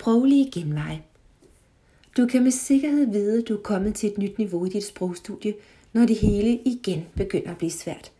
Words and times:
Sproglige 0.00 0.50
genveje. 0.50 1.02
Du 2.16 2.26
kan 2.26 2.42
med 2.42 2.50
sikkerhed 2.50 3.10
vide, 3.12 3.38
at 3.38 3.48
du 3.48 3.56
er 3.56 3.62
kommet 3.62 3.94
til 3.94 4.10
et 4.10 4.18
nyt 4.18 4.38
niveau 4.38 4.64
i 4.64 4.68
dit 4.68 4.84
sprogstudie, 4.84 5.54
når 5.92 6.06
det 6.06 6.16
hele 6.16 6.60
igen 6.64 7.06
begynder 7.16 7.50
at 7.50 7.58
blive 7.58 7.70
svært. 7.70 8.12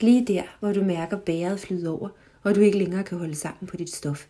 Lige 0.00 0.24
der, 0.26 0.42
hvor 0.60 0.72
du 0.72 0.84
mærker 0.84 1.18
bæret 1.18 1.60
flyde 1.60 1.90
over, 1.90 2.08
og 2.42 2.54
du 2.54 2.60
ikke 2.60 2.78
længere 2.78 3.04
kan 3.04 3.18
holde 3.18 3.34
sammen 3.34 3.66
på 3.66 3.76
dit 3.76 3.90
stof. 3.90 4.26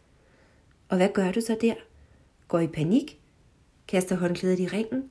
Og 0.89 0.97
hvad 0.97 1.09
gør 1.15 1.33
du 1.33 1.41
så 1.41 1.57
der? 1.61 1.75
Går 2.49 2.61
i 2.61 2.67
panik? 2.67 3.19
Kaster 3.89 4.17
håndklædet 4.17 4.61
i 4.61 4.67
ringen? 4.67 5.05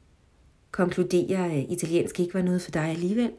Konkluderer, 0.72 1.46
at 1.46 1.66
italiensk 1.70 2.20
ikke 2.20 2.34
var 2.34 2.42
noget 2.42 2.62
for 2.62 2.72
dig 2.72 2.86
alligevel? 2.86 3.32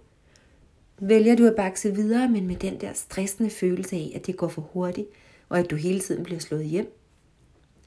Vælger 0.99 1.37
du 1.37 1.47
at 1.47 1.57
bakse 1.57 1.95
videre, 1.95 2.29
men 2.29 2.47
med 2.47 2.57
den 2.57 2.81
der 2.81 2.93
stressende 2.93 3.51
følelse 3.51 3.97
af, 3.97 4.13
at 4.15 4.27
det 4.27 4.37
går 4.37 4.49
for 4.49 4.63
hurtigt, 4.63 5.09
og 5.49 5.59
at 5.59 5.71
du 5.71 5.77
hele 5.77 6.01
tiden 6.01 6.25
bliver 6.25 6.41
slået 6.41 6.65
hjem? 6.65 6.98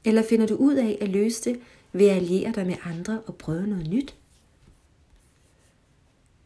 Eller 0.04 0.22
finder 0.22 0.46
du 0.46 0.54
ud 0.54 0.74
af 0.74 0.98
at 1.00 1.08
løse 1.08 1.50
det 1.50 1.60
ved 1.92 2.06
at 2.06 2.16
alliere 2.16 2.52
dig 2.52 2.66
med 2.66 2.74
andre 2.84 3.20
og 3.26 3.36
prøve 3.36 3.66
noget 3.66 3.90
nyt? 3.90 4.16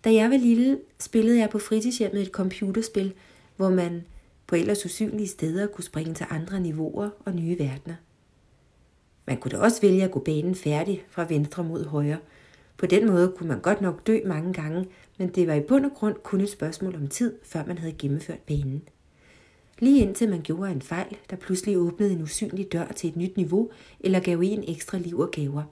Da 0.05 0.13
jeg 0.13 0.31
var 0.31 0.37
lille, 0.37 0.81
spillede 0.99 1.39
jeg 1.39 1.51
på 1.51 1.59
fritidshjemmet 1.59 2.23
et 2.23 2.29
computerspil, 2.29 3.15
hvor 3.57 3.71
man 3.71 4.05
på 4.47 4.57
ellers 4.57 4.85
usynlige 4.85 5.29
steder 5.29 5.67
kunne 5.67 5.85
springe 5.85 6.15
til 6.15 6.27
andre 6.31 6.61
niveauer 6.61 7.11
og 7.25 7.33
nye 7.33 7.59
verdener. 7.59 7.95
Man 9.27 9.37
kunne 9.37 9.51
da 9.51 9.59
også 9.59 9.81
vælge 9.81 10.05
at 10.05 10.11
gå 10.11 10.21
banen 10.21 10.55
færdig 10.55 11.05
fra 11.09 11.27
venstre 11.29 11.65
mod 11.65 11.85
højre. 11.85 12.19
På 12.77 12.87
den 12.87 13.07
måde 13.07 13.33
kunne 13.37 13.49
man 13.49 13.61
godt 13.61 13.81
nok 13.81 14.07
dø 14.07 14.21
mange 14.27 14.53
gange, 14.53 14.87
men 15.19 15.29
det 15.29 15.47
var 15.47 15.55
i 15.55 15.61
bund 15.61 15.85
og 15.87 15.93
grund 15.95 16.15
kun 16.23 16.41
et 16.41 16.51
spørgsmål 16.51 16.95
om 16.95 17.09
tid, 17.09 17.35
før 17.45 17.65
man 17.67 17.79
havde 17.79 17.95
gennemført 17.99 18.39
banen. 18.39 18.83
Lige 19.79 20.03
indtil 20.03 20.29
man 20.29 20.43
gjorde 20.43 20.73
en 20.73 20.83
fejl, 20.83 21.17
der 21.31 21.37
pludselig 21.37 21.79
åbnede 21.79 22.13
en 22.13 22.23
usynlig 22.23 22.73
dør 22.73 22.87
til 22.87 23.11
et 23.11 23.17
nyt 23.17 23.37
niveau, 23.37 23.71
eller 24.01 24.21
gav 24.21 24.41
en 24.45 24.65
ekstra 24.69 24.99
liv 24.99 25.19
og 25.19 25.31
gaver. 25.31 25.63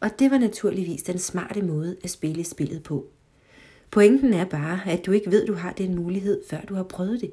Og 0.00 0.18
det 0.18 0.30
var 0.30 0.38
naturligvis 0.38 1.02
den 1.02 1.18
smarte 1.18 1.62
måde 1.62 1.96
at 2.04 2.10
spille 2.10 2.44
spillet 2.44 2.82
på. 2.82 3.06
Pointen 3.90 4.32
er 4.32 4.44
bare, 4.44 4.80
at 4.86 5.06
du 5.06 5.12
ikke 5.12 5.30
ved, 5.30 5.46
du 5.46 5.54
har 5.54 5.72
den 5.72 5.94
mulighed, 5.94 6.42
før 6.50 6.60
du 6.60 6.74
har 6.74 6.82
prøvet 6.82 7.20
det. 7.20 7.32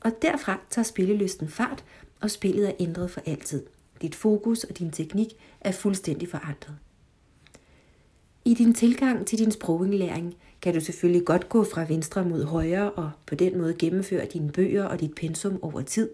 Og 0.00 0.12
derfra 0.22 0.60
tager 0.70 0.84
spillelysten 0.84 1.48
fart, 1.48 1.84
og 2.20 2.30
spillet 2.30 2.68
er 2.68 2.72
ændret 2.80 3.10
for 3.10 3.22
altid. 3.26 3.66
Dit 4.02 4.14
fokus 4.14 4.64
og 4.64 4.78
din 4.78 4.90
teknik 4.90 5.28
er 5.60 5.72
fuldstændig 5.72 6.28
forandret. 6.28 6.74
I 8.48 8.54
din 8.54 8.74
tilgang 8.74 9.26
til 9.26 9.38
din 9.38 9.50
sprogindlæring 9.50 10.36
kan 10.62 10.74
du 10.74 10.80
selvfølgelig 10.80 11.24
godt 11.24 11.48
gå 11.48 11.64
fra 11.64 11.84
venstre 11.88 12.24
mod 12.24 12.44
højre 12.44 12.90
og 12.90 13.10
på 13.26 13.34
den 13.34 13.58
måde 13.58 13.74
gennemføre 13.74 14.26
dine 14.32 14.52
bøger 14.52 14.84
og 14.84 15.00
dit 15.00 15.14
pensum 15.14 15.58
over 15.62 15.82
tid. 15.82 16.10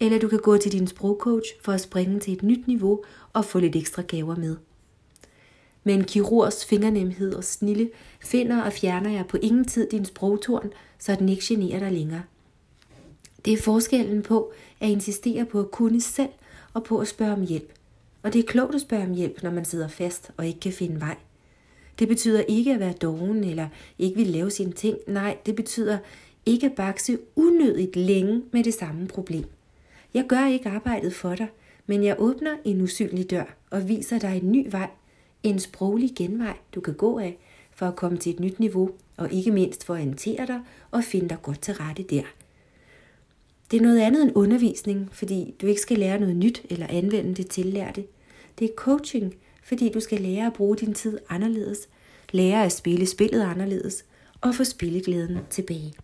Eller 0.00 0.18
du 0.18 0.28
kan 0.28 0.38
gå 0.38 0.56
til 0.56 0.72
din 0.72 0.86
sprogcoach 0.86 1.48
for 1.62 1.72
at 1.72 1.80
springe 1.80 2.20
til 2.20 2.32
et 2.32 2.42
nyt 2.42 2.66
niveau 2.66 3.02
og 3.32 3.44
få 3.44 3.58
lidt 3.58 3.76
ekstra 3.76 4.02
gaver 4.02 4.36
med. 4.36 4.56
Med 5.84 5.94
en 5.94 6.04
kirurgs 6.04 6.64
fingernemhed 6.64 7.34
og 7.34 7.44
snille 7.44 7.90
finder 8.20 8.62
og 8.62 8.72
fjerner 8.72 9.10
jeg 9.10 9.26
på 9.26 9.36
ingen 9.42 9.64
tid 9.64 9.90
din 9.90 10.04
sprogtorn, 10.04 10.72
så 10.98 11.14
den 11.14 11.28
ikke 11.28 11.44
generer 11.44 11.78
dig 11.78 11.92
længere. 11.92 12.22
Det 13.44 13.52
er 13.52 13.62
forskellen 13.62 14.22
på 14.22 14.52
at 14.80 14.88
insistere 14.88 15.44
på 15.44 15.60
at 15.60 15.70
kunne 15.70 16.00
selv 16.00 16.30
og 16.74 16.84
på 16.84 16.98
at 16.98 17.08
spørge 17.08 17.32
om 17.32 17.46
hjælp. 17.46 17.72
Og 18.22 18.32
det 18.32 18.38
er 18.38 18.46
klogt 18.46 18.74
at 18.74 18.80
spørge 18.80 19.04
om 19.04 19.14
hjælp, 19.14 19.42
når 19.42 19.50
man 19.50 19.64
sidder 19.64 19.88
fast 19.88 20.30
og 20.36 20.46
ikke 20.46 20.60
kan 20.60 20.72
finde 20.72 21.00
vej. 21.00 21.16
Det 22.00 22.08
betyder 22.08 22.40
ikke 22.40 22.74
at 22.74 22.80
være 22.80 22.92
doven 22.92 23.44
eller 23.44 23.68
ikke 23.98 24.16
vil 24.16 24.26
lave 24.26 24.50
sine 24.50 24.72
ting. 24.72 24.96
Nej, 25.06 25.36
det 25.46 25.56
betyder 25.56 25.98
ikke 26.46 26.66
at 26.66 26.72
bakse 26.72 27.18
unødigt 27.36 27.96
længe 27.96 28.42
med 28.52 28.64
det 28.64 28.74
samme 28.74 29.06
problem. 29.06 29.44
Jeg 30.14 30.24
gør 30.28 30.46
ikke 30.46 30.68
arbejdet 30.68 31.14
for 31.14 31.34
dig, 31.34 31.48
men 31.86 32.04
jeg 32.04 32.16
åbner 32.18 32.56
en 32.64 32.80
usynlig 32.80 33.30
dør 33.30 33.56
og 33.70 33.88
viser 33.88 34.18
dig 34.18 34.40
en 34.42 34.52
ny 34.52 34.66
vej, 34.70 34.88
en 35.42 35.58
sproglig 35.58 36.10
genvej, 36.16 36.56
du 36.74 36.80
kan 36.80 36.94
gå 36.94 37.18
af 37.18 37.38
for 37.70 37.86
at 37.86 37.96
komme 37.96 38.18
til 38.18 38.34
et 38.34 38.40
nyt 38.40 38.60
niveau, 38.60 38.90
og 39.16 39.32
ikke 39.32 39.50
mindst 39.50 39.84
for 39.84 39.94
at 39.94 40.00
orientere 40.00 40.46
dig 40.46 40.60
og 40.90 41.04
finde 41.04 41.28
dig 41.28 41.42
godt 41.42 41.60
til 41.60 41.74
rette 41.74 42.02
der. 42.02 42.22
Det 43.70 43.76
er 43.76 43.82
noget 43.82 44.00
andet 44.00 44.22
end 44.22 44.32
undervisning, 44.34 45.08
fordi 45.12 45.54
du 45.62 45.66
ikke 45.66 45.80
skal 45.80 45.98
lære 45.98 46.20
noget 46.20 46.36
nyt 46.36 46.62
eller 46.70 46.86
anvende 46.90 47.34
det 47.34 47.48
tillærte. 47.48 48.04
Det 48.58 48.70
er 48.70 48.74
coaching, 48.76 49.34
fordi 49.70 49.88
du 49.88 50.00
skal 50.00 50.20
lære 50.20 50.46
at 50.46 50.52
bruge 50.52 50.76
din 50.76 50.94
tid 50.94 51.18
anderledes, 51.28 51.88
lære 52.32 52.64
at 52.64 52.72
spille 52.72 53.06
spillet 53.06 53.42
anderledes 53.42 54.04
og 54.40 54.54
få 54.54 54.64
spilleglæden 54.64 55.38
tilbage. 55.50 55.94